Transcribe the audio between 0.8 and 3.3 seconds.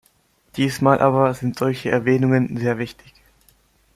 aber sind solche Erwähnungen sehr wichtig.